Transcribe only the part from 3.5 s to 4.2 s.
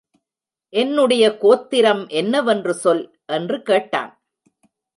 கேட்டான்.